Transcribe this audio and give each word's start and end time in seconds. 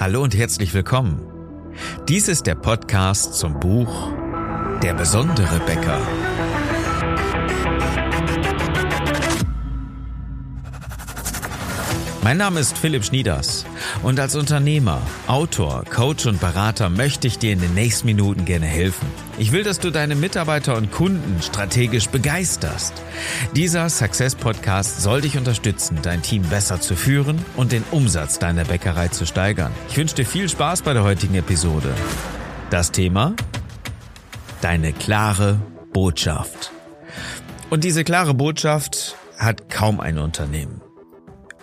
Hallo 0.00 0.22
und 0.22 0.34
herzlich 0.34 0.72
willkommen. 0.72 1.20
Dies 2.08 2.28
ist 2.28 2.46
der 2.46 2.54
Podcast 2.54 3.34
zum 3.34 3.60
Buch 3.60 4.10
Der 4.82 4.94
besondere 4.94 5.60
Bäcker. 5.66 6.00
Mein 12.22 12.36
Name 12.36 12.60
ist 12.60 12.76
Philipp 12.76 13.02
Schnieders 13.06 13.64
und 14.02 14.20
als 14.20 14.36
Unternehmer, 14.36 15.00
Autor, 15.26 15.84
Coach 15.88 16.26
und 16.26 16.38
Berater 16.38 16.90
möchte 16.90 17.26
ich 17.26 17.38
dir 17.38 17.54
in 17.54 17.62
den 17.62 17.72
nächsten 17.72 18.06
Minuten 18.06 18.44
gerne 18.44 18.66
helfen. 18.66 19.08
Ich 19.38 19.52
will, 19.52 19.62
dass 19.62 19.78
du 19.78 19.90
deine 19.90 20.14
Mitarbeiter 20.16 20.76
und 20.76 20.92
Kunden 20.92 21.40
strategisch 21.40 22.10
begeisterst. 22.10 22.92
Dieser 23.56 23.88
Success 23.88 24.34
Podcast 24.34 25.00
soll 25.00 25.22
dich 25.22 25.38
unterstützen, 25.38 26.00
dein 26.02 26.20
Team 26.20 26.42
besser 26.42 26.78
zu 26.78 26.94
führen 26.94 27.42
und 27.56 27.72
den 27.72 27.84
Umsatz 27.90 28.38
deiner 28.38 28.64
Bäckerei 28.64 29.08
zu 29.08 29.24
steigern. 29.24 29.72
Ich 29.88 29.96
wünsche 29.96 30.16
dir 30.16 30.26
viel 30.26 30.50
Spaß 30.50 30.82
bei 30.82 30.92
der 30.92 31.04
heutigen 31.04 31.36
Episode. 31.36 31.94
Das 32.68 32.92
Thema? 32.92 33.32
Deine 34.60 34.92
klare 34.92 35.58
Botschaft. 35.94 36.70
Und 37.70 37.82
diese 37.82 38.04
klare 38.04 38.34
Botschaft 38.34 39.16
hat 39.38 39.70
kaum 39.70 40.00
ein 40.00 40.18
Unternehmen 40.18 40.82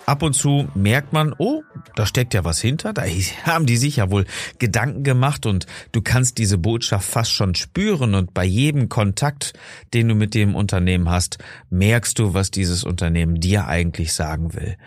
ab 0.08 0.24
und 0.24 0.34
zu 0.34 0.70
merkt 0.74 1.14
man, 1.14 1.36
oh, 1.38 1.62
da 1.96 2.06
steckt 2.06 2.34
ja 2.34 2.44
was 2.44 2.60
hinter, 2.60 2.94
da 2.94 3.04
haben 3.44 3.66
die 3.68 3.78
sich 3.78 3.98
ja 3.98 4.10
wohl 4.10 4.26
Gedanken 4.58 5.04
gemacht 5.04 5.46
und 5.46 5.68
du 5.92 6.02
kannst 6.02 6.38
diese 6.38 6.58
Botschaft 6.58 7.08
fast 7.08 7.32
schon 7.32 7.54
spüren 7.54 8.16
und 8.16 8.34
bei 8.34 8.46
jedem 8.46 8.90
Kontakt, 8.90 9.54
den 9.94 10.08
du 10.08 10.16
mit 10.16 10.34
dem 10.34 10.56
Unternehmen 10.56 11.10
hast, 11.10 11.38
merkst 11.70 12.18
du, 12.18 12.34
was 12.34 12.50
dieses 12.50 12.84
Unternehmen 12.84 13.40
dir 13.40 13.68
eigentlich 13.68 14.14
sagen 14.14 14.56
will. 14.56 14.78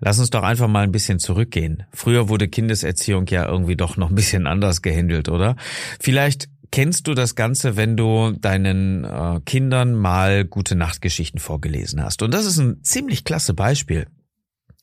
Lass 0.00 0.18
uns 0.18 0.30
doch 0.30 0.42
einfach 0.42 0.68
mal 0.68 0.84
ein 0.84 0.92
bisschen 0.92 1.18
zurückgehen. 1.18 1.84
Früher 1.92 2.28
wurde 2.28 2.48
Kindeserziehung 2.48 3.26
ja 3.26 3.46
irgendwie 3.46 3.76
doch 3.76 3.96
noch 3.96 4.10
ein 4.10 4.14
bisschen 4.14 4.46
anders 4.46 4.80
gehandelt, 4.82 5.28
oder? 5.28 5.56
Vielleicht 5.98 6.48
kennst 6.70 7.06
du 7.06 7.14
das 7.14 7.34
Ganze, 7.34 7.76
wenn 7.76 7.96
du 7.96 8.32
deinen 8.32 9.04
äh, 9.04 9.40
Kindern 9.44 9.94
mal 9.94 10.44
gute 10.44 10.76
Nachtgeschichten 10.76 11.40
vorgelesen 11.40 12.02
hast. 12.02 12.22
Und 12.22 12.32
das 12.32 12.46
ist 12.46 12.58
ein 12.58 12.82
ziemlich 12.82 13.24
klasse 13.24 13.54
Beispiel, 13.54 14.06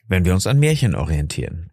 wenn 0.07 0.25
wir 0.25 0.33
uns 0.33 0.47
an 0.47 0.59
Märchen 0.59 0.95
orientieren. 0.95 1.71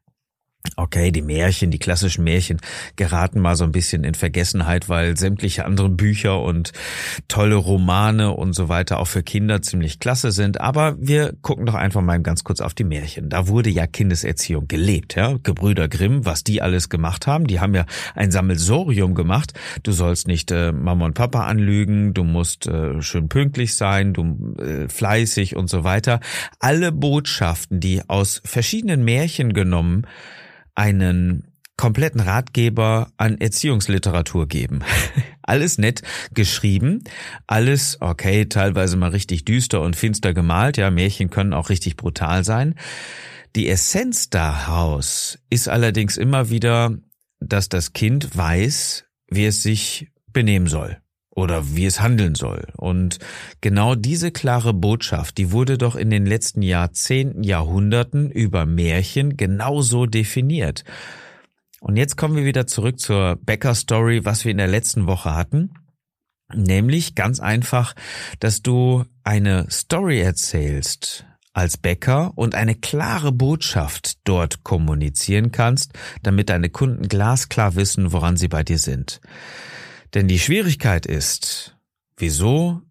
Okay, 0.77 1.13
die 1.13 1.23
Märchen, 1.23 1.71
die 1.71 1.79
klassischen 1.79 2.25
Märchen 2.25 2.59
geraten 2.97 3.39
mal 3.39 3.55
so 3.55 3.65
ein 3.65 3.71
bisschen 3.71 4.03
in 4.03 4.15
Vergessenheit, 4.15 4.89
weil 4.89 5.17
sämtliche 5.17 5.65
anderen 5.67 5.97
Bücher 5.97 6.43
und 6.43 6.73
tolle 7.29 7.55
Romane 7.55 8.33
und 8.33 8.55
so 8.55 8.69
weiter 8.69 8.99
auch 8.99 9.07
für 9.07 9.23
Kinder 9.23 9.63
ziemlich 9.63 10.01
klasse 10.01 10.33
sind. 10.33 10.61
Aber 10.61 10.97
wir 10.99 11.35
gucken 11.43 11.67
doch 11.67 11.75
einfach 11.75 12.01
mal 12.01 12.21
ganz 12.21 12.45
kurz 12.45 12.61
auf 12.61 12.75
die 12.75 12.85
Märchen. 12.85 13.29
Da 13.29 13.47
wurde 13.47 13.71
ja 13.71 13.87
Kindeserziehung 13.87 14.67
gelebt, 14.67 15.15
ja. 15.15 15.37
Gebrüder 15.43 15.87
Grimm, 15.87 16.25
was 16.25 16.43
die 16.43 16.61
alles 16.61 16.89
gemacht 16.89 17.29
haben, 17.29 17.47
die 17.47 17.61
haben 17.61 17.75
ja 17.75 17.87
ein 18.15 18.33
Sammelsorium 18.33 19.15
gemacht. 19.15 19.53
Du 19.85 19.93
sollst 19.93 20.27
nicht 20.27 20.51
äh, 20.51 20.73
Mama 20.73 21.05
und 21.05 21.15
Papa 21.15 21.45
anlügen, 21.45 22.15
du 22.15 22.25
musst 22.25 22.67
äh, 22.67 23.01
schön 23.01 23.29
pünktlich 23.29 23.77
sein, 23.77 24.13
du 24.13 24.57
äh, 24.59 24.89
fleißig 24.89 25.55
und 25.55 25.71
so 25.71 25.85
weiter. 25.85 26.19
Alle 26.59 26.91
Botschaften, 26.91 27.79
die 27.79 28.03
aus 28.09 28.43
verschiedenen 28.45 29.05
Märchen 29.05 29.53
genommen 29.53 30.07
einen 30.75 31.45
kompletten 31.77 32.21
Ratgeber 32.21 33.11
an 33.17 33.39
Erziehungsliteratur 33.39 34.47
geben. 34.47 34.81
alles 35.43 35.79
nett 35.79 36.03
geschrieben, 36.33 37.03
alles 37.47 37.99
okay, 38.01 38.47
teilweise 38.47 38.97
mal 38.97 39.11
richtig 39.11 39.45
düster 39.45 39.81
und 39.81 39.97
finster 39.97 40.33
gemalt, 40.33 40.77
ja, 40.77 40.91
Märchen 40.91 41.31
können 41.31 41.53
auch 41.53 41.69
richtig 41.69 41.97
brutal 41.97 42.45
sein. 42.45 42.77
Die 43.57 43.69
Essenz 43.69 44.31
daraus 44.31 45.39
ist 45.51 45.69
allerdings 45.69 46.17
immer 46.17 46.51
wieder, 46.51 46.97
dass 47.41 47.69
das 47.69 47.93
Kind 47.93 48.37
weiß, 48.37 49.05
wie 49.29 49.47
es 49.47 49.63
sich 49.63 50.11
benehmen 50.33 50.67
soll 50.67 50.99
oder 51.35 51.75
wie 51.75 51.87
es 51.87 52.01
handeln 52.01 52.35
soll. 52.35 52.67
Und 52.77 53.19
genau 53.61 53.95
diese 53.95 54.31
klare 54.31 54.73
Botschaft, 54.73 55.39
die 55.39 55.53
wurde 55.53 55.79
doch 55.79 55.97
in 55.97 56.11
den 56.11 56.27
letzten 56.27 56.63
Jahrzehnten, 56.63 57.43
Jahrhunderten 57.43 58.31
über 58.31 58.67
Märchen 58.67 59.37
genauso 59.37 60.07
definiert. 60.07 60.85
Und 61.81 61.97
jetzt 61.97 62.17
kommen 62.17 62.37
wir 62.37 62.45
wieder 62.45 62.67
zurück 62.67 62.99
zur 62.99 63.37
Bäcker-Story, 63.37 64.25
was 64.25 64.45
wir 64.45 64.53
in 64.53 64.59
der 64.59 64.69
letzten 64.69 65.07
Woche 65.07 65.35
hatten. 65.35 65.75
Nämlich 66.55 67.15
ganz 67.15 67.41
einfach, 67.41 67.95
dass 68.39 68.63
du 68.63 69.05
eine 69.23 69.67
Story 69.71 70.21
erzählst 70.21 71.27
als 71.53 71.77
Bäcker 71.77 72.33
und 72.35 72.55
eine 72.55 72.75
klare 72.75 73.33
Botschaft 73.33 74.19
dort 74.25 74.65
kommunizieren 74.65 75.53
kannst, 75.53 75.93
damit 76.23 76.51
deine 76.51 76.69
Kunden 76.69 77.09
glasklar 77.09 77.77
wissen, 77.77 78.13
woran 78.13 78.37
sie 78.37 78.49
bei 78.49 78.65
dir 78.65 78.79
sind. 78.79 79.21
Denn 80.15 80.29
die 80.29 80.39
Schwierigkeit 80.39 81.07
ist, 81.07 81.77
wieso 82.17 82.83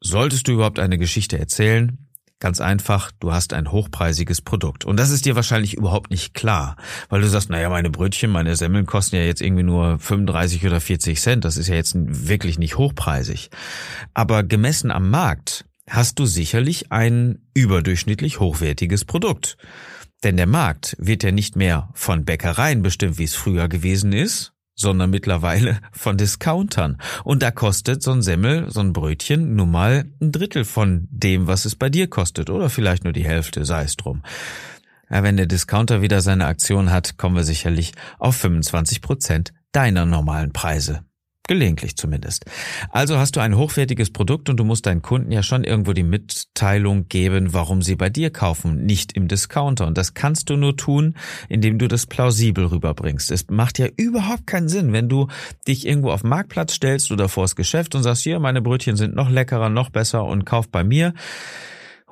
solltest 0.00 0.48
du 0.48 0.52
überhaupt 0.52 0.80
eine 0.80 0.98
Geschichte 0.98 1.38
erzählen? 1.38 1.98
Ganz 2.40 2.60
einfach, 2.60 3.12
du 3.20 3.32
hast 3.32 3.52
ein 3.52 3.70
hochpreisiges 3.70 4.42
Produkt. 4.42 4.84
Und 4.84 4.98
das 4.98 5.10
ist 5.10 5.24
dir 5.26 5.36
wahrscheinlich 5.36 5.74
überhaupt 5.74 6.10
nicht 6.10 6.34
klar, 6.34 6.76
weil 7.08 7.20
du 7.20 7.28
sagst, 7.28 7.50
naja, 7.50 7.68
meine 7.68 7.88
Brötchen, 7.88 8.32
meine 8.32 8.56
Semmeln 8.56 8.84
kosten 8.84 9.14
ja 9.14 9.22
jetzt 9.22 9.40
irgendwie 9.40 9.62
nur 9.62 10.00
35 10.00 10.66
oder 10.66 10.80
40 10.80 11.20
Cent. 11.20 11.44
Das 11.44 11.56
ist 11.56 11.68
ja 11.68 11.76
jetzt 11.76 11.94
wirklich 11.96 12.58
nicht 12.58 12.78
hochpreisig. 12.78 13.50
Aber 14.12 14.42
gemessen 14.42 14.90
am 14.90 15.08
Markt 15.08 15.66
hast 15.88 16.18
du 16.18 16.26
sicherlich 16.26 16.90
ein 16.90 17.38
überdurchschnittlich 17.54 18.40
hochwertiges 18.40 19.04
Produkt. 19.04 19.56
Denn 20.24 20.36
der 20.36 20.48
Markt 20.48 20.96
wird 20.98 21.22
ja 21.22 21.30
nicht 21.30 21.54
mehr 21.54 21.90
von 21.94 22.24
Bäckereien 22.24 22.82
bestimmt, 22.82 23.18
wie 23.18 23.24
es 23.24 23.36
früher 23.36 23.68
gewesen 23.68 24.12
ist, 24.12 24.52
sondern 24.82 25.08
mittlerweile 25.08 25.78
von 25.92 26.18
Discountern. 26.18 26.98
Und 27.24 27.42
da 27.42 27.50
kostet 27.50 28.02
so 28.02 28.12
ein 28.12 28.20
Semmel, 28.20 28.70
so 28.70 28.80
ein 28.80 28.92
Brötchen 28.92 29.54
nun 29.54 29.70
mal 29.70 30.04
ein 30.20 30.30
Drittel 30.32 30.66
von 30.66 31.08
dem, 31.10 31.46
was 31.46 31.64
es 31.64 31.74
bei 31.74 31.88
dir 31.88 32.08
kostet. 32.08 32.50
Oder 32.50 32.68
vielleicht 32.68 33.04
nur 33.04 33.14
die 33.14 33.24
Hälfte, 33.24 33.64
sei 33.64 33.84
es 33.84 33.96
drum. 33.96 34.22
Ja, 35.08 35.22
wenn 35.22 35.38
der 35.38 35.46
Discounter 35.46 36.02
wieder 36.02 36.20
seine 36.20 36.46
Aktion 36.46 36.90
hat, 36.90 37.16
kommen 37.16 37.36
wir 37.36 37.44
sicherlich 37.44 37.92
auf 38.18 38.36
25 38.36 39.00
Prozent 39.00 39.52
deiner 39.72 40.04
normalen 40.04 40.52
Preise. 40.52 41.04
Gelegentlich 41.48 41.96
zumindest. 41.96 42.44
Also 42.90 43.18
hast 43.18 43.34
du 43.34 43.40
ein 43.40 43.56
hochwertiges 43.56 44.12
Produkt 44.12 44.48
und 44.48 44.58
du 44.58 44.64
musst 44.64 44.86
deinen 44.86 45.02
Kunden 45.02 45.32
ja 45.32 45.42
schon 45.42 45.64
irgendwo 45.64 45.92
die 45.92 46.04
Mitteilung 46.04 47.08
geben, 47.08 47.52
warum 47.52 47.82
sie 47.82 47.96
bei 47.96 48.10
dir 48.10 48.30
kaufen, 48.30 48.86
nicht 48.86 49.14
im 49.14 49.26
Discounter. 49.26 49.88
Und 49.88 49.98
das 49.98 50.14
kannst 50.14 50.50
du 50.50 50.56
nur 50.56 50.76
tun, 50.76 51.16
indem 51.48 51.78
du 51.78 51.88
das 51.88 52.06
plausibel 52.06 52.66
rüberbringst. 52.66 53.32
Es 53.32 53.50
macht 53.50 53.80
ja 53.80 53.88
überhaupt 53.96 54.46
keinen 54.46 54.68
Sinn, 54.68 54.92
wenn 54.92 55.08
du 55.08 55.26
dich 55.66 55.84
irgendwo 55.84 56.12
auf 56.12 56.22
Marktplatz 56.22 56.74
stellst 56.74 57.10
oder 57.10 57.28
vors 57.28 57.56
Geschäft 57.56 57.96
und 57.96 58.04
sagst, 58.04 58.22
hier, 58.22 58.38
meine 58.38 58.62
Brötchen 58.62 58.94
sind 58.94 59.16
noch 59.16 59.28
leckerer, 59.28 59.68
noch 59.68 59.90
besser 59.90 60.24
und 60.24 60.44
kauf 60.44 60.68
bei 60.68 60.84
mir. 60.84 61.12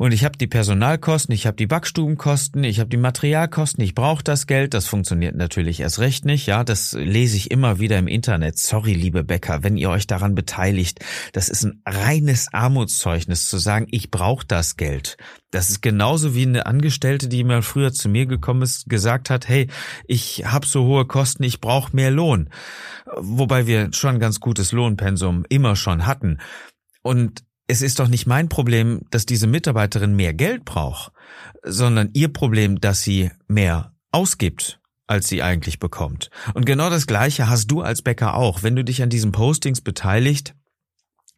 Und 0.00 0.12
ich 0.12 0.24
habe 0.24 0.38
die 0.38 0.46
Personalkosten, 0.46 1.34
ich 1.34 1.46
habe 1.46 1.58
die 1.58 1.66
Backstubenkosten, 1.66 2.64
ich 2.64 2.80
habe 2.80 2.88
die 2.88 2.96
Materialkosten, 2.96 3.84
ich 3.84 3.94
brauche 3.94 4.24
das 4.24 4.46
Geld. 4.46 4.72
Das 4.72 4.86
funktioniert 4.86 5.36
natürlich 5.36 5.80
erst 5.80 5.98
recht 5.98 6.24
nicht. 6.24 6.46
Ja, 6.46 6.64
das 6.64 6.94
lese 6.94 7.36
ich 7.36 7.50
immer 7.50 7.80
wieder 7.80 7.98
im 7.98 8.08
Internet. 8.08 8.56
Sorry, 8.56 8.94
liebe 8.94 9.24
Bäcker, 9.24 9.62
wenn 9.62 9.76
ihr 9.76 9.90
euch 9.90 10.06
daran 10.06 10.34
beteiligt. 10.34 11.04
Das 11.34 11.50
ist 11.50 11.64
ein 11.64 11.82
reines 11.84 12.50
Armutszeugnis 12.50 13.50
zu 13.50 13.58
sagen, 13.58 13.88
ich 13.90 14.10
brauche 14.10 14.46
das 14.46 14.78
Geld. 14.78 15.18
Das 15.50 15.68
ist 15.68 15.82
genauso 15.82 16.34
wie 16.34 16.46
eine 16.46 16.64
Angestellte, 16.64 17.28
die 17.28 17.44
mal 17.44 17.60
früher 17.60 17.92
zu 17.92 18.08
mir 18.08 18.24
gekommen 18.24 18.62
ist, 18.62 18.88
gesagt 18.88 19.28
hat, 19.28 19.50
hey, 19.50 19.66
ich 20.06 20.46
habe 20.46 20.64
so 20.64 20.86
hohe 20.86 21.04
Kosten, 21.04 21.42
ich 21.42 21.60
brauche 21.60 21.94
mehr 21.94 22.10
Lohn. 22.10 22.48
Wobei 23.18 23.66
wir 23.66 23.92
schon 23.92 24.18
ganz 24.18 24.40
gutes 24.40 24.72
Lohnpensum 24.72 25.44
immer 25.50 25.76
schon 25.76 26.06
hatten. 26.06 26.38
Und 27.02 27.42
es 27.70 27.82
ist 27.82 28.00
doch 28.00 28.08
nicht 28.08 28.26
mein 28.26 28.48
Problem, 28.48 29.02
dass 29.10 29.26
diese 29.26 29.46
Mitarbeiterin 29.46 30.16
mehr 30.16 30.34
Geld 30.34 30.64
braucht, 30.64 31.12
sondern 31.62 32.10
ihr 32.14 32.28
Problem, 32.28 32.80
dass 32.80 33.02
sie 33.02 33.30
mehr 33.46 33.92
ausgibt, 34.10 34.80
als 35.06 35.28
sie 35.28 35.42
eigentlich 35.42 35.78
bekommt. 35.78 36.30
Und 36.54 36.66
genau 36.66 36.90
das 36.90 37.06
Gleiche 37.06 37.48
hast 37.48 37.68
du 37.68 37.80
als 37.80 38.02
Bäcker 38.02 38.34
auch. 38.34 38.64
Wenn 38.64 38.74
du 38.74 38.82
dich 38.82 39.02
an 39.02 39.08
diesen 39.08 39.30
Postings 39.30 39.82
beteiligt, 39.82 40.56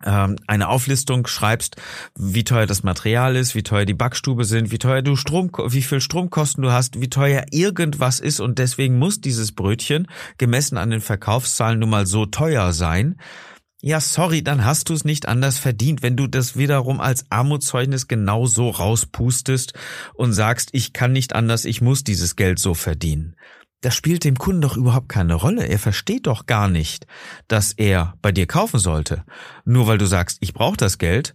ähm, 0.05 0.37
eine 0.47 0.69
Auflistung 0.69 1.27
schreibst, 1.27 1.77
wie 2.19 2.45
teuer 2.45 2.67
das 2.67 2.83
Material 2.83 3.37
ist, 3.37 3.55
wie 3.55 3.63
teuer 3.63 3.85
die 3.85 3.93
Backstube 3.93 4.45
sind, 4.45 4.71
wie 4.71 4.79
teuer 4.79 5.03
du 5.03 5.17
Strom, 5.17 5.51
wie 5.69 5.83
viel 5.83 6.01
Stromkosten 6.01 6.63
du 6.63 6.73
hast, 6.73 6.99
wie 6.99 7.11
teuer 7.11 7.45
irgendwas 7.51 8.21
ist 8.21 8.41
und 8.41 8.59
deswegen 8.59 8.99
muss 8.99 9.21
dieses 9.21 9.53
Brötchen 9.53 10.09
gemessen 10.39 10.79
an 10.79 10.89
den 10.89 11.03
Verkaufszahlen 11.03 11.79
nun 11.79 11.91
mal 11.91 12.07
so 12.07 12.25
teuer 12.25 12.73
sein, 12.73 13.17
ja, 13.85 14.01
sorry, 14.01 14.45
dann 14.45 14.65
hast 14.65 14.89
du 14.89 14.95
es 14.95 15.05
nicht 15.05 15.27
anders 15.27 15.59
verdient, 15.59 16.03
wenn 16.03 16.17
du 16.17 16.29
das 16.29 16.57
wiederum 16.57 17.01
als 17.01 17.27
Armutszeugnis 17.31 18.07
genau 18.07 18.47
so 18.47 18.71
rauspustest 18.71 19.75
und 20.15 20.33
sagst, 20.33 20.71
ich 20.73 20.93
kann 20.93 21.13
nicht 21.13 21.35
anders, 21.35 21.65
ich 21.65 21.81
muss 21.83 22.05
dieses 22.05 22.37
Geld 22.37 22.61
so 22.61 22.75
verdienen. 22.75 23.37
Das 23.81 23.97
spielt 23.97 24.23
dem 24.23 24.39
Kunden 24.39 24.63
doch 24.63 24.77
überhaupt 24.77 25.09
keine 25.09 25.35
Rolle. 25.35 25.67
Er 25.67 25.81
versteht 25.81 26.29
doch 26.29 26.47
gar 26.47 26.69
nicht, 26.69 27.09
dass 27.49 27.73
er 27.73 28.15
bei 28.23 28.31
dir 28.31 28.47
kaufen 28.47 28.79
sollte. 28.79 29.25
Nur 29.65 29.89
weil 29.89 29.99
du 29.99 30.07
sagst, 30.07 30.39
ich 30.41 30.55
brauche 30.55 30.77
das 30.77 30.99
Geld, 30.99 31.35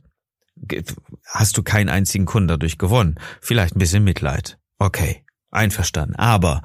hast 1.25 1.57
du 1.57 1.63
keinen 1.63 1.89
einzigen 1.89 2.25
Kunden 2.25 2.47
dadurch 2.47 2.77
gewonnen. 2.77 3.19
Vielleicht 3.41 3.75
ein 3.75 3.79
bisschen 3.79 4.05
Mitleid. 4.05 4.57
Okay, 4.79 5.25
einverstanden. 5.51 6.15
Aber 6.15 6.61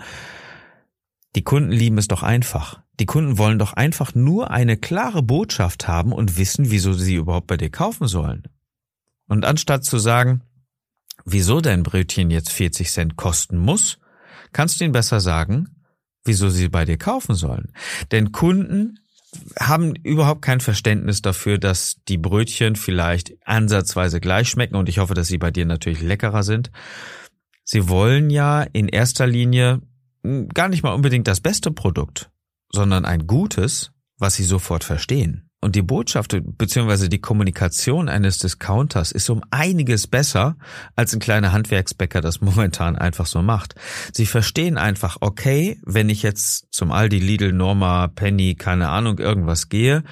Die 1.34 1.42
Kunden 1.42 1.72
lieben 1.72 1.98
es 1.98 2.08
doch 2.08 2.22
einfach. 2.22 2.81
Die 3.00 3.06
Kunden 3.06 3.38
wollen 3.38 3.58
doch 3.58 3.72
einfach 3.72 4.14
nur 4.14 4.50
eine 4.50 4.76
klare 4.76 5.22
Botschaft 5.22 5.88
haben 5.88 6.12
und 6.12 6.36
wissen, 6.36 6.70
wieso 6.70 6.92
sie 6.92 7.14
überhaupt 7.14 7.46
bei 7.46 7.56
dir 7.56 7.70
kaufen 7.70 8.06
sollen. 8.06 8.44
Und 9.28 9.44
anstatt 9.44 9.84
zu 9.84 9.98
sagen, 9.98 10.42
wieso 11.24 11.60
dein 11.60 11.82
Brötchen 11.82 12.30
jetzt 12.30 12.50
40 12.50 12.90
Cent 12.90 13.16
kosten 13.16 13.56
muss, 13.56 13.98
kannst 14.52 14.80
du 14.80 14.84
ihnen 14.84 14.92
besser 14.92 15.20
sagen, 15.20 15.82
wieso 16.24 16.50
sie 16.50 16.68
bei 16.68 16.84
dir 16.84 16.98
kaufen 16.98 17.34
sollen. 17.34 17.72
Denn 18.10 18.32
Kunden 18.32 18.98
haben 19.58 19.94
überhaupt 19.96 20.42
kein 20.42 20.60
Verständnis 20.60 21.22
dafür, 21.22 21.58
dass 21.58 21.96
die 22.08 22.18
Brötchen 22.18 22.76
vielleicht 22.76 23.34
ansatzweise 23.46 24.20
gleich 24.20 24.48
schmecken 24.48 24.76
und 24.76 24.88
ich 24.88 24.98
hoffe, 24.98 25.14
dass 25.14 25.28
sie 25.28 25.38
bei 25.38 25.50
dir 25.50 25.64
natürlich 25.64 26.02
leckerer 26.02 26.42
sind. 26.42 26.70
Sie 27.64 27.88
wollen 27.88 28.28
ja 28.28 28.62
in 28.62 28.88
erster 28.88 29.26
Linie 29.26 29.80
hm, 30.22 30.48
gar 30.48 30.68
nicht 30.68 30.82
mal 30.82 30.92
unbedingt 30.92 31.28
das 31.28 31.40
beste 31.40 31.70
Produkt, 31.70 32.30
sondern 32.74 33.04
ein 33.04 33.26
gutes, 33.26 33.92
was 34.18 34.34
sie 34.34 34.44
sofort 34.44 34.84
verstehen. 34.84 35.48
Und 35.64 35.76
die 35.76 35.82
Botschaft 35.82 36.36
bzw. 36.42 37.08
die 37.08 37.20
Kommunikation 37.20 38.08
eines 38.08 38.38
Discounters 38.38 39.12
ist 39.12 39.30
um 39.30 39.44
einiges 39.52 40.08
besser, 40.08 40.56
als 40.96 41.14
ein 41.14 41.20
kleiner 41.20 41.52
Handwerksbäcker 41.52 42.20
das 42.20 42.40
momentan 42.40 42.96
einfach 42.96 43.26
so 43.26 43.42
macht. 43.42 43.76
Sie 44.12 44.26
verstehen 44.26 44.76
einfach, 44.76 45.18
okay, 45.20 45.80
wenn 45.84 46.08
ich 46.08 46.24
jetzt 46.24 46.66
zum 46.72 46.90
Aldi, 46.90 47.18
Lidl, 47.20 47.52
Norma, 47.52 48.08
Penny, 48.08 48.56
keine 48.56 48.88
Ahnung, 48.88 49.20
irgendwas 49.20 49.68
gehe, 49.68 50.02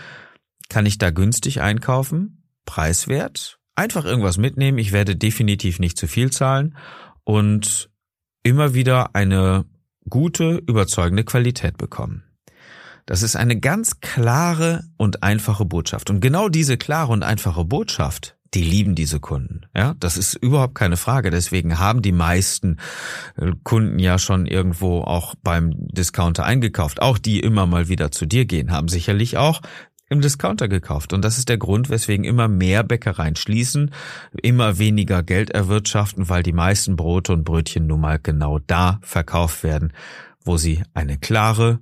kann 0.69 0.87
ich 0.87 0.99
da 0.99 1.11
günstig 1.11 1.61
einkaufen, 1.61 2.45
preiswert, 2.65 3.59
einfach 3.75 4.05
irgendwas 4.05 4.39
mitnehmen, 4.39 4.79
ich 4.79 4.93
werde 4.93 5.17
definitiv 5.17 5.81
nicht 5.81 5.99
zu 5.99 6.07
viel 6.07 6.31
zahlen 6.31 6.77
und 7.25 7.91
immer 8.45 8.73
wieder 8.75 9.17
eine 9.17 9.65
gute, 10.09 10.63
überzeugende 10.67 11.25
Qualität 11.25 11.77
bekommen. 11.77 12.30
Das 13.11 13.25
ist 13.25 13.35
eine 13.35 13.59
ganz 13.59 13.99
klare 13.99 14.85
und 14.97 15.25
einfache 15.25 15.65
Botschaft. 15.65 16.11
Und 16.11 16.21
genau 16.21 16.49
diese 16.49 16.77
klare 16.77 17.11
und 17.11 17.25
einfache 17.25 17.65
Botschaft, 17.65 18.37
die 18.55 18.63
lieben 18.63 18.95
diese 18.95 19.19
Kunden. 19.19 19.63
Ja, 19.77 19.97
das 19.99 20.17
ist 20.17 20.35
überhaupt 20.35 20.77
keine 20.77 20.97
Frage. 20.97 21.31
Deswegen 21.31 21.81
haben 21.81 22.03
die 22.03 22.13
meisten 22.13 22.77
äh, 23.37 23.51
Kunden 23.65 23.99
ja 23.99 24.21
schon 24.21 24.47
irgendwo 24.47 25.01
auch 25.01 25.35
beim 25.43 25.73
Discounter 25.75 26.45
eingekauft. 26.45 27.03
Auch 27.03 27.19
die 27.19 27.41
immer 27.41 27.67
mal 27.67 27.89
wieder 27.89 28.13
zu 28.13 28.27
dir 28.27 28.45
gehen, 28.45 28.71
haben 28.71 28.87
sicherlich 28.87 29.37
auch 29.37 29.61
im 30.09 30.21
Discounter 30.21 30.69
gekauft. 30.69 31.13
Und 31.13 31.25
das 31.25 31.37
ist 31.37 31.49
der 31.49 31.59
Grund, 31.59 31.91
weswegen 31.91 32.25
immer 32.25 32.47
mehr 32.47 32.85
Bäckereien 32.85 33.35
schließen, 33.35 33.91
immer 34.41 34.79
weniger 34.79 35.25
Geld 35.25 35.51
erwirtschaften, 35.51 36.29
weil 36.29 36.45
die 36.45 36.53
meisten 36.53 36.95
Brote 36.95 37.33
und 37.33 37.43
Brötchen 37.43 37.89
nun 37.89 38.03
mal 38.03 38.21
genau 38.23 38.61
da 38.61 39.01
verkauft 39.03 39.65
werden, 39.65 39.93
wo 40.45 40.57
sie 40.57 40.85
eine 40.95 41.19
klare 41.19 41.81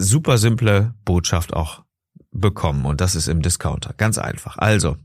super 0.00 0.38
simple 0.38 0.94
Botschaft 1.04 1.52
auch 1.52 1.84
bekommen. 2.32 2.84
Und 2.86 3.00
das 3.00 3.14
ist 3.14 3.28
im 3.28 3.42
Discounter. 3.42 3.94
Ganz 3.96 4.18
einfach. 4.18 4.56
Also, 4.56 4.96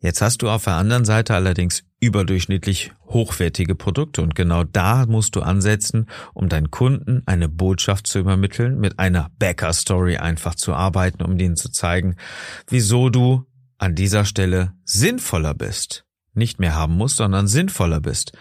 jetzt 0.00 0.20
hast 0.20 0.42
du 0.42 0.50
auf 0.50 0.64
der 0.64 0.74
anderen 0.74 1.04
Seite 1.04 1.34
allerdings 1.34 1.84
überdurchschnittlich 2.00 2.92
hochwertige 3.06 3.74
Produkte. 3.74 4.22
Und 4.22 4.34
genau 4.34 4.64
da 4.64 5.06
musst 5.06 5.36
du 5.36 5.42
ansetzen, 5.42 6.06
um 6.34 6.48
deinen 6.48 6.70
Kunden 6.70 7.22
eine 7.26 7.48
Botschaft 7.48 8.06
zu 8.06 8.18
übermitteln, 8.18 8.78
mit 8.78 8.98
einer 8.98 9.30
Bäcker-Story 9.38 10.16
einfach 10.16 10.54
zu 10.54 10.74
arbeiten, 10.74 11.22
um 11.22 11.38
denen 11.38 11.56
zu 11.56 11.70
zeigen, 11.70 12.16
wieso 12.68 13.10
du 13.10 13.44
an 13.78 13.94
dieser 13.94 14.24
Stelle 14.24 14.74
sinnvoller 14.84 15.54
bist. 15.54 16.04
Nicht 16.34 16.60
mehr 16.60 16.74
haben 16.74 16.96
musst, 16.96 17.16
sondern 17.16 17.46
sinnvoller 17.46 18.00
bist 18.00 18.32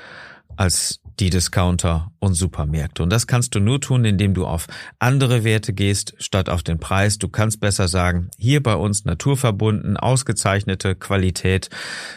als 0.56 1.02
die 1.20 1.30
Discounter 1.32 2.12
und 2.20 2.36
Supermärkte. 2.36 3.02
Und 3.02 3.10
das 3.10 3.26
kannst 3.26 3.56
du 3.56 3.60
nur 3.60 3.82
tun, 3.82 4.06
indem 4.06 4.34
du 4.34 4.46
auf 4.46 4.68
andere 5.00 5.44
Werte 5.44 5.74
gehst, 5.74 6.14
statt 6.20 6.50
auf 6.50 6.62
den 6.62 6.80
Preis. 6.80 7.18
Du 7.18 7.28
kannst 7.28 7.60
besser 7.60 7.88
sagen, 7.88 8.30
hier 8.38 8.62
bei 8.62 8.76
uns 8.76 9.06
naturverbunden, 9.06 9.98
ausgezeichnete 9.98 10.96
Qualität. 10.96 11.70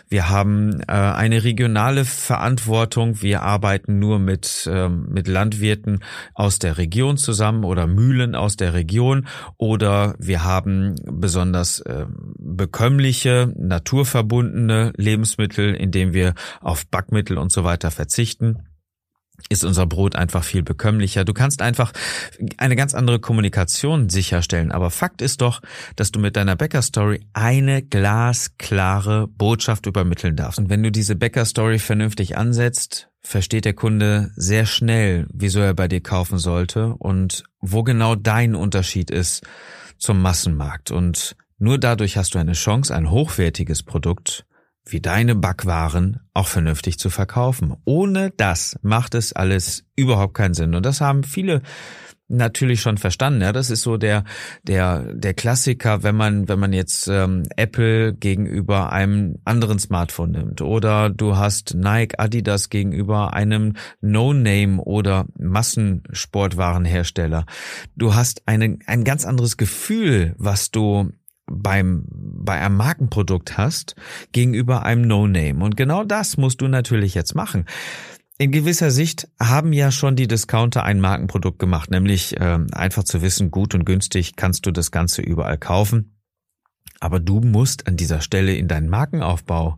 Wir 0.08 0.28
haben 0.28 0.80
äh, 0.80 0.92
eine 0.92 1.44
regionale 1.44 2.04
Verantwortung. 2.04 3.22
Wir 3.22 3.42
arbeiten 3.42 3.98
nur 3.98 4.18
mit, 4.18 4.68
äh, 4.70 4.88
mit 4.88 5.28
Landwirten 5.28 6.00
aus 6.34 6.58
der 6.58 6.76
Region 6.76 7.16
zusammen 7.16 7.64
oder 7.64 7.86
Mühlen 7.86 8.34
aus 8.34 8.56
der 8.56 8.74
Region. 8.74 9.26
Oder 9.56 10.14
wir 10.18 10.44
haben 10.44 10.96
besonders 11.04 11.80
äh, 11.80 12.06
bekömmliche, 12.38 13.52
naturverbundene 13.56 14.92
Lebensmittel, 14.96 15.74
indem 15.74 16.12
wir 16.12 16.34
auf 16.60 16.86
Backmittel 16.86 17.38
und 17.38 17.50
so 17.50 17.64
weiter 17.64 17.90
verzichten 17.90 18.58
ist 19.48 19.64
unser 19.64 19.86
Brot 19.86 20.16
einfach 20.16 20.44
viel 20.44 20.62
bekömmlicher. 20.62 21.24
Du 21.24 21.32
kannst 21.32 21.62
einfach 21.62 21.92
eine 22.56 22.76
ganz 22.76 22.94
andere 22.94 23.20
Kommunikation 23.20 24.08
sicherstellen. 24.08 24.72
Aber 24.72 24.90
Fakt 24.90 25.22
ist 25.22 25.40
doch, 25.40 25.60
dass 25.96 26.12
du 26.12 26.20
mit 26.20 26.36
deiner 26.36 26.56
Bäcker-Story 26.56 27.20
eine 27.32 27.82
glasklare 27.82 29.26
Botschaft 29.26 29.86
übermitteln 29.86 30.36
darfst. 30.36 30.58
Und 30.58 30.68
wenn 30.68 30.82
du 30.82 30.90
diese 30.90 31.16
Bäcker-Story 31.16 31.78
vernünftig 31.78 32.36
ansetzt, 32.36 33.08
versteht 33.22 33.64
der 33.64 33.74
Kunde 33.74 34.30
sehr 34.36 34.66
schnell, 34.66 35.26
wieso 35.32 35.60
er 35.60 35.74
bei 35.74 35.88
dir 35.88 36.00
kaufen 36.00 36.38
sollte 36.38 36.94
und 36.94 37.44
wo 37.60 37.82
genau 37.82 38.14
dein 38.14 38.54
Unterschied 38.54 39.10
ist 39.10 39.42
zum 39.98 40.22
Massenmarkt. 40.22 40.90
Und 40.90 41.36
nur 41.58 41.78
dadurch 41.78 42.16
hast 42.16 42.34
du 42.34 42.38
eine 42.38 42.52
Chance, 42.52 42.94
ein 42.94 43.10
hochwertiges 43.10 43.82
Produkt 43.82 44.46
wie 44.84 45.00
deine 45.00 45.34
Backwaren 45.34 46.20
auch 46.34 46.48
vernünftig 46.48 46.98
zu 46.98 47.10
verkaufen. 47.10 47.76
Ohne 47.84 48.30
das 48.36 48.78
macht 48.82 49.14
es 49.14 49.32
alles 49.32 49.84
überhaupt 49.96 50.34
keinen 50.34 50.54
Sinn. 50.54 50.74
Und 50.74 50.86
das 50.86 51.00
haben 51.00 51.22
viele 51.22 51.62
natürlich 52.30 52.80
schon 52.80 52.96
verstanden. 52.96 53.42
Ja, 53.42 53.52
das 53.52 53.70
ist 53.70 53.82
so 53.82 53.96
der 53.96 54.24
der 54.62 55.14
der 55.14 55.34
Klassiker, 55.34 56.02
wenn 56.02 56.16
man 56.16 56.48
wenn 56.48 56.58
man 56.58 56.72
jetzt 56.72 57.08
ähm, 57.08 57.42
Apple 57.56 58.14
gegenüber 58.14 58.92
einem 58.92 59.36
anderen 59.44 59.78
Smartphone 59.78 60.30
nimmt 60.30 60.62
oder 60.62 61.10
du 61.10 61.36
hast 61.36 61.74
Nike, 61.74 62.18
Adidas 62.18 62.70
gegenüber 62.70 63.34
einem 63.34 63.74
No-Name 64.00 64.80
oder 64.80 65.26
Massensportwarenhersteller. 65.38 67.44
Du 67.96 68.14
hast 68.14 68.42
eine, 68.46 68.78
ein 68.86 69.04
ganz 69.04 69.26
anderes 69.26 69.56
Gefühl, 69.56 70.34
was 70.38 70.70
du 70.70 71.10
beim, 71.50 72.04
bei 72.08 72.60
einem 72.60 72.76
Markenprodukt 72.76 73.58
hast 73.58 73.96
gegenüber 74.32 74.84
einem 74.84 75.02
No-Name. 75.02 75.62
Und 75.62 75.76
genau 75.76 76.04
das 76.04 76.36
musst 76.36 76.60
du 76.60 76.68
natürlich 76.68 77.14
jetzt 77.14 77.34
machen. 77.34 77.66
In 78.38 78.52
gewisser 78.52 78.90
Sicht 78.90 79.28
haben 79.38 79.74
ja 79.74 79.90
schon 79.90 80.16
die 80.16 80.26
Discounter 80.26 80.82
ein 80.82 81.00
Markenprodukt 81.00 81.58
gemacht, 81.58 81.90
nämlich 81.90 82.40
äh, 82.40 82.58
einfach 82.72 83.04
zu 83.04 83.20
wissen, 83.20 83.50
gut 83.50 83.74
und 83.74 83.84
günstig 83.84 84.34
kannst 84.34 84.64
du 84.64 84.70
das 84.70 84.90
Ganze 84.90 85.20
überall 85.20 85.58
kaufen. 85.58 86.16
Aber 87.00 87.20
du 87.20 87.40
musst 87.40 87.86
an 87.86 87.96
dieser 87.96 88.20
Stelle 88.22 88.54
in 88.54 88.68
deinen 88.68 88.88
Markenaufbau 88.88 89.76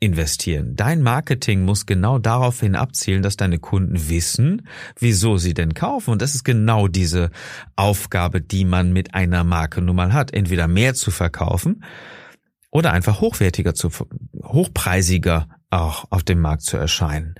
investieren. 0.00 0.76
Dein 0.76 1.02
Marketing 1.02 1.64
muss 1.64 1.86
genau 1.86 2.18
daraufhin 2.18 2.76
abzielen, 2.76 3.22
dass 3.22 3.36
deine 3.36 3.58
Kunden 3.58 4.08
wissen, 4.08 4.68
wieso 4.98 5.36
sie 5.36 5.54
denn 5.54 5.74
kaufen. 5.74 6.10
Und 6.10 6.22
das 6.22 6.34
ist 6.34 6.44
genau 6.44 6.86
diese 6.86 7.30
Aufgabe, 7.74 8.40
die 8.40 8.64
man 8.64 8.92
mit 8.92 9.14
einer 9.14 9.42
Marke 9.44 9.82
nun 9.82 9.96
mal 9.96 10.12
hat. 10.12 10.32
Entweder 10.32 10.68
mehr 10.68 10.94
zu 10.94 11.10
verkaufen 11.10 11.82
oder 12.70 12.92
einfach 12.92 13.20
hochwertiger 13.20 13.74
zu, 13.74 13.90
hochpreisiger 14.44 15.48
auch 15.70 16.04
auf 16.10 16.22
dem 16.22 16.40
Markt 16.40 16.62
zu 16.62 16.76
erscheinen. 16.76 17.34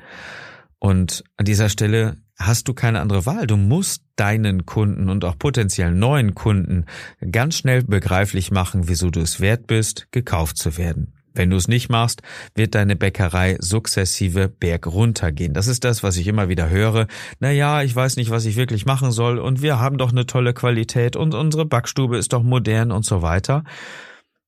Und 0.81 1.25
an 1.37 1.45
dieser 1.45 1.69
Stelle 1.69 2.17
hast 2.39 2.69
du 2.69 2.75
keine 2.75 3.01
andere 3.01 3.27
Wahl. 3.27 3.47
Du 3.47 3.57
musst 3.57 4.05
deinen 4.17 4.67
Kunden 4.67 5.09
und 5.09 5.25
auch 5.25 5.39
potenziell 5.39 5.93
neuen 5.93 6.35
Kunden 6.35 6.87
ganz 7.31 7.57
schnell 7.57 7.83
begreiflich 7.85 8.51
machen, 8.51 8.89
wieso 8.89 9.11
du 9.11 9.21
es 9.21 9.41
wert 9.41 9.67
bist, 9.67 10.09
gekauft 10.13 10.57
zu 10.57 10.77
werden. 10.77 11.18
Wenn 11.35 11.51
du 11.51 11.57
es 11.57 11.69
nicht 11.69 11.89
machst, 11.89 12.23
wird 12.55 12.75
deine 12.75 12.97
Bäckerei 12.97 13.57
sukzessive 13.61 14.49
berg 14.49 14.87
runtergehen. 14.87 15.55
Das 15.55 15.67
ist 15.67 15.85
das, 15.85 16.03
was 16.03 16.17
ich 16.17 16.27
immer 16.27 16.49
wieder 16.49 16.69
höre. 16.71 17.07
Na 17.41 17.51
ja, 17.51 17.83
ich 17.83 17.95
weiß 17.95 18.17
nicht, 18.17 18.31
was 18.31 18.45
ich 18.45 18.57
wirklich 18.57 18.87
machen 18.87 19.13
soll 19.13 19.39
und 19.39 19.63
wir 19.63 19.79
haben 19.79 19.99
doch 19.99 20.11
eine 20.11 20.27
tolle 20.27 20.55
Qualität 20.55 21.17
und 21.17 21.35
unsere 21.35 21.67
Backstube 21.67 22.19
ist 22.19 22.33
doch 22.33 22.43
modern 22.43 22.91
und 22.91 23.05
so 23.05 23.23
weiter. 23.23 23.65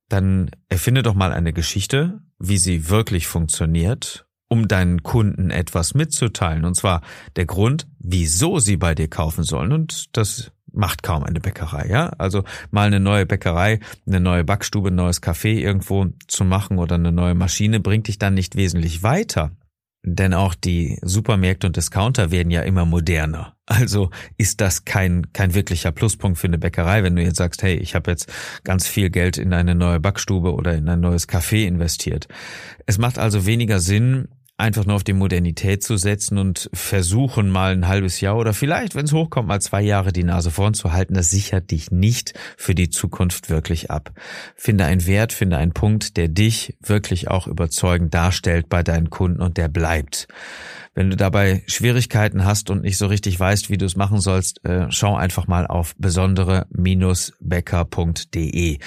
Dann 0.08 0.50
erfinde 0.68 1.02
doch 1.02 1.14
mal 1.14 1.32
eine 1.32 1.52
Geschichte, 1.52 2.20
wie 2.38 2.58
sie 2.58 2.88
wirklich 2.88 3.26
funktioniert 3.26 4.26
um 4.50 4.66
deinen 4.66 5.04
Kunden 5.04 5.50
etwas 5.50 5.94
mitzuteilen. 5.94 6.64
Und 6.64 6.74
zwar 6.74 7.02
der 7.36 7.46
Grund, 7.46 7.86
wieso 8.00 8.58
sie 8.58 8.76
bei 8.76 8.96
dir 8.96 9.08
kaufen 9.08 9.44
sollen. 9.44 9.72
Und 9.72 10.16
das 10.16 10.50
macht 10.72 11.02
kaum 11.02 11.24
eine 11.24 11.40
Bäckerei, 11.40 11.88
ja. 11.88 12.08
Also 12.18 12.44
mal 12.70 12.86
eine 12.86 13.00
neue 13.00 13.26
Bäckerei, 13.26 13.80
eine 14.06 14.20
neue 14.20 14.44
Backstube, 14.44 14.88
ein 14.88 14.94
neues 14.94 15.22
Café 15.22 15.54
irgendwo 15.54 16.06
zu 16.26 16.44
machen 16.44 16.78
oder 16.78 16.96
eine 16.96 17.12
neue 17.12 17.34
Maschine 17.34 17.80
bringt 17.80 18.08
dich 18.08 18.18
dann 18.18 18.34
nicht 18.34 18.56
wesentlich 18.56 19.02
weiter. 19.02 19.52
Denn 20.02 20.32
auch 20.32 20.54
die 20.54 20.98
Supermärkte 21.02 21.66
und 21.66 21.76
Discounter 21.76 22.30
werden 22.30 22.50
ja 22.50 22.62
immer 22.62 22.86
moderner. 22.86 23.54
Also 23.66 24.10
ist 24.36 24.60
das 24.60 24.84
kein, 24.84 25.32
kein 25.32 25.54
wirklicher 25.54 25.92
Pluspunkt 25.92 26.38
für 26.38 26.48
eine 26.48 26.58
Bäckerei, 26.58 27.04
wenn 27.04 27.14
du 27.14 27.22
jetzt 27.22 27.36
sagst, 27.36 27.62
hey, 27.62 27.76
ich 27.76 27.94
habe 27.94 28.10
jetzt 28.10 28.32
ganz 28.64 28.88
viel 28.88 29.10
Geld 29.10 29.38
in 29.38 29.52
eine 29.52 29.76
neue 29.76 30.00
Backstube 30.00 30.54
oder 30.54 30.74
in 30.74 30.88
ein 30.88 31.00
neues 31.00 31.28
Café 31.28 31.66
investiert. 31.66 32.26
Es 32.86 32.98
macht 32.98 33.18
also 33.18 33.46
weniger 33.46 33.78
Sinn, 33.78 34.26
einfach 34.60 34.86
nur 34.86 34.96
auf 34.96 35.04
die 35.04 35.12
Modernität 35.12 35.82
zu 35.82 35.96
setzen 35.96 36.38
und 36.38 36.70
versuchen 36.72 37.50
mal 37.50 37.72
ein 37.72 37.88
halbes 37.88 38.20
Jahr 38.20 38.36
oder 38.36 38.54
vielleicht, 38.54 38.94
wenn 38.94 39.06
es 39.06 39.12
hochkommt, 39.12 39.48
mal 39.48 39.60
zwei 39.60 39.82
Jahre 39.82 40.12
die 40.12 40.24
Nase 40.24 40.50
vorn 40.50 40.74
zu 40.74 40.92
halten, 40.92 41.14
das 41.14 41.30
sichert 41.30 41.70
dich 41.70 41.90
nicht 41.90 42.34
für 42.56 42.74
die 42.74 42.90
Zukunft 42.90 43.50
wirklich 43.50 43.90
ab. 43.90 44.12
Finde 44.54 44.84
einen 44.84 45.06
Wert, 45.06 45.32
finde 45.32 45.56
einen 45.56 45.72
Punkt, 45.72 46.16
der 46.16 46.28
dich 46.28 46.76
wirklich 46.80 47.28
auch 47.28 47.46
überzeugend 47.46 48.14
darstellt 48.14 48.68
bei 48.68 48.82
deinen 48.82 49.10
Kunden 49.10 49.42
und 49.42 49.56
der 49.56 49.68
bleibt. 49.68 50.28
Wenn 50.92 51.08
du 51.08 51.16
dabei 51.16 51.62
Schwierigkeiten 51.68 52.44
hast 52.44 52.68
und 52.68 52.82
nicht 52.82 52.98
so 52.98 53.06
richtig 53.06 53.38
weißt, 53.38 53.70
wie 53.70 53.78
du 53.78 53.86
es 53.86 53.94
machen 53.94 54.20
sollst, 54.20 54.64
äh, 54.64 54.86
schau 54.90 55.14
einfach 55.14 55.46
mal 55.46 55.68
auf 55.68 55.94
besondere-becker.de. 55.98 58.78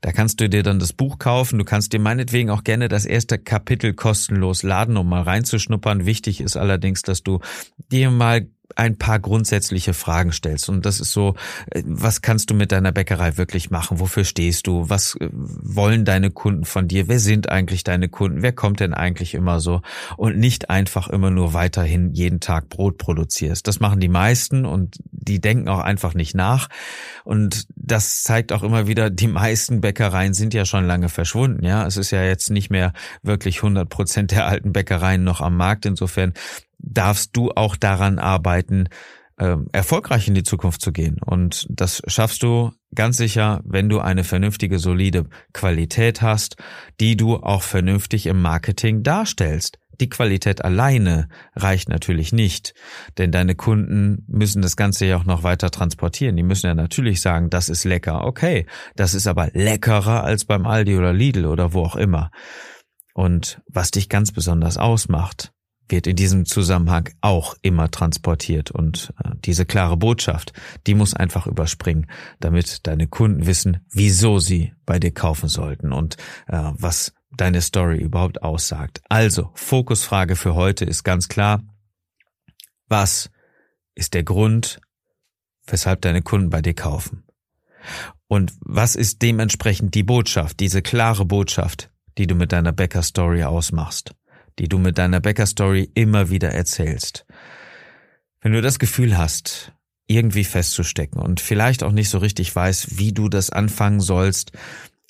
Da 0.00 0.12
kannst 0.12 0.40
du 0.40 0.48
dir 0.48 0.62
dann 0.62 0.78
das 0.78 0.94
Buch 0.94 1.18
kaufen. 1.18 1.58
Du 1.58 1.66
kannst 1.66 1.92
dir 1.92 2.00
meinetwegen 2.00 2.48
auch 2.48 2.64
gerne 2.64 2.88
das 2.88 3.04
erste 3.04 3.38
Kapitel 3.38 3.92
kostenlos 3.92 4.62
laden, 4.62 4.96
um 4.96 5.10
mal 5.12 5.22
reinzuschnuppern. 5.22 6.06
Wichtig 6.06 6.40
ist 6.40 6.56
allerdings, 6.56 7.02
dass 7.02 7.22
du 7.22 7.40
dir 7.90 8.10
mal 8.10 8.46
ein 8.76 8.96
paar 8.96 9.18
grundsätzliche 9.18 9.94
Fragen 9.94 10.32
stellst. 10.32 10.68
Und 10.68 10.86
das 10.86 11.00
ist 11.00 11.12
so, 11.12 11.34
äh, 11.70 11.82
was 11.84 12.22
kannst 12.22 12.50
du 12.50 12.54
mit 12.54 12.72
deiner 12.72 12.92
Bäckerei 12.92 13.36
wirklich 13.36 13.70
machen? 13.70 14.00
Wofür 14.00 14.24
stehst 14.24 14.66
du? 14.66 14.88
Was 14.88 15.14
äh, 15.16 15.28
wollen 15.32 16.04
deine 16.04 16.30
Kunden 16.30 16.64
von 16.64 16.88
dir? 16.88 17.08
Wer 17.08 17.18
sind 17.18 17.48
eigentlich 17.48 17.84
deine 17.84 18.08
Kunden? 18.08 18.42
Wer 18.42 18.52
kommt 18.52 18.80
denn 18.80 18.94
eigentlich 18.94 19.34
immer 19.34 19.60
so? 19.60 19.82
Und 20.16 20.38
nicht 20.38 20.70
einfach 20.70 21.08
immer 21.08 21.30
nur 21.30 21.54
weiterhin 21.54 22.12
jeden 22.12 22.40
Tag 22.40 22.68
Brot 22.68 22.98
produzierst. 22.98 23.66
Das 23.66 23.80
machen 23.80 24.00
die 24.00 24.08
meisten 24.08 24.64
und 24.64 24.96
die 25.22 25.40
denken 25.40 25.68
auch 25.68 25.78
einfach 25.78 26.14
nicht 26.14 26.34
nach. 26.34 26.68
Und 27.24 27.66
das 27.74 28.22
zeigt 28.22 28.52
auch 28.52 28.62
immer 28.62 28.86
wieder, 28.86 29.10
die 29.10 29.28
meisten 29.28 29.80
Bäckereien 29.80 30.34
sind 30.34 30.54
ja 30.54 30.64
schon 30.64 30.86
lange 30.86 31.08
verschwunden. 31.08 31.64
Ja, 31.64 31.86
es 31.86 31.96
ist 31.96 32.10
ja 32.10 32.22
jetzt 32.22 32.50
nicht 32.50 32.70
mehr 32.70 32.92
wirklich 33.22 33.58
100 33.58 33.88
Prozent 33.88 34.30
der 34.30 34.46
alten 34.46 34.72
Bäckereien 34.72 35.24
noch 35.24 35.40
am 35.40 35.56
Markt. 35.56 35.86
Insofern 35.86 36.34
darfst 36.78 37.36
du 37.36 37.50
auch 37.52 37.76
daran 37.76 38.18
arbeiten, 38.18 38.88
ähm, 39.38 39.66
erfolgreich 39.72 40.28
in 40.28 40.34
die 40.34 40.42
Zukunft 40.42 40.80
zu 40.80 40.92
gehen. 40.92 41.18
Und 41.24 41.66
das 41.70 42.02
schaffst 42.06 42.42
du 42.42 42.72
ganz 42.94 43.16
sicher, 43.16 43.60
wenn 43.64 43.88
du 43.88 44.00
eine 44.00 44.24
vernünftige, 44.24 44.78
solide 44.78 45.26
Qualität 45.52 46.22
hast, 46.22 46.56
die 47.00 47.16
du 47.16 47.36
auch 47.36 47.62
vernünftig 47.62 48.26
im 48.26 48.42
Marketing 48.42 49.02
darstellst. 49.02 49.78
Die 50.00 50.08
Qualität 50.08 50.64
alleine 50.64 51.28
reicht 51.54 51.88
natürlich 51.88 52.32
nicht, 52.32 52.74
denn 53.18 53.30
deine 53.30 53.54
Kunden 53.54 54.24
müssen 54.26 54.62
das 54.62 54.76
Ganze 54.76 55.06
ja 55.06 55.16
auch 55.16 55.24
noch 55.24 55.42
weiter 55.42 55.70
transportieren. 55.70 56.36
Die 56.36 56.42
müssen 56.42 56.66
ja 56.66 56.74
natürlich 56.74 57.20
sagen, 57.20 57.50
das 57.50 57.68
ist 57.68 57.84
lecker. 57.84 58.24
Okay, 58.24 58.66
das 58.96 59.14
ist 59.14 59.26
aber 59.26 59.50
leckerer 59.52 60.24
als 60.24 60.44
beim 60.44 60.66
Aldi 60.66 60.96
oder 60.96 61.12
Lidl 61.12 61.46
oder 61.46 61.72
wo 61.72 61.82
auch 61.82 61.96
immer. 61.96 62.30
Und 63.14 63.60
was 63.68 63.90
dich 63.90 64.08
ganz 64.08 64.32
besonders 64.32 64.78
ausmacht, 64.78 65.52
wird 65.88 66.06
in 66.06 66.16
diesem 66.16 66.46
Zusammenhang 66.46 67.10
auch 67.20 67.54
immer 67.62 67.90
transportiert. 67.90 68.70
Und 68.70 69.12
äh, 69.22 69.30
diese 69.44 69.66
klare 69.66 69.96
Botschaft, 69.96 70.52
die 70.86 70.94
muss 70.94 71.14
einfach 71.14 71.46
überspringen, 71.46 72.06
damit 72.40 72.86
deine 72.86 73.06
Kunden 73.06 73.46
wissen, 73.46 73.84
wieso 73.90 74.38
sie 74.38 74.72
bei 74.86 74.98
dir 74.98 75.12
kaufen 75.12 75.48
sollten 75.48 75.92
und 75.92 76.16
äh, 76.48 76.70
was 76.72 77.12
deine 77.36 77.60
Story 77.60 77.98
überhaupt 77.98 78.42
aussagt. 78.42 79.00
Also, 79.08 79.50
Fokusfrage 79.54 80.36
für 80.36 80.54
heute 80.54 80.84
ist 80.84 81.04
ganz 81.04 81.28
klar, 81.28 81.62
was 82.88 83.30
ist 83.94 84.14
der 84.14 84.22
Grund, 84.22 84.80
weshalb 85.66 86.02
deine 86.02 86.22
Kunden 86.22 86.50
bei 86.50 86.62
dir 86.62 86.74
kaufen? 86.74 87.24
Und 88.28 88.52
was 88.60 88.96
ist 88.96 89.22
dementsprechend 89.22 89.94
die 89.94 90.02
Botschaft, 90.02 90.60
diese 90.60 90.82
klare 90.82 91.24
Botschaft, 91.24 91.90
die 92.18 92.26
du 92.26 92.34
mit 92.34 92.52
deiner 92.52 92.72
Bäcker-Story 92.72 93.44
ausmachst? 93.44 94.14
die 94.58 94.68
du 94.68 94.78
mit 94.78 94.98
deiner 94.98 95.20
Bäcker-Story 95.20 95.90
immer 95.94 96.30
wieder 96.30 96.50
erzählst. 96.50 97.26
Wenn 98.40 98.52
du 98.52 98.60
das 98.60 98.78
Gefühl 98.78 99.16
hast, 99.16 99.72
irgendwie 100.06 100.44
festzustecken 100.44 101.20
und 101.20 101.40
vielleicht 101.40 101.82
auch 101.82 101.92
nicht 101.92 102.10
so 102.10 102.18
richtig 102.18 102.54
weißt, 102.54 102.98
wie 102.98 103.12
du 103.12 103.28
das 103.28 103.50
anfangen 103.50 104.00
sollst 104.00 104.52